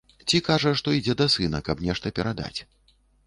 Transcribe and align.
Ці 0.27 0.37
кажа, 0.45 0.71
што 0.81 0.93
ідзе 0.99 1.15
да 1.19 1.27
сына, 1.35 1.59
каб 1.69 1.85
нешта 1.89 2.13
перадаць. 2.21 2.59